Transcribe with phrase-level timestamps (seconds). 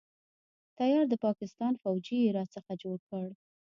[0.77, 3.27] تيار د پاکستان فوجي يې را څخه جوړ کړ.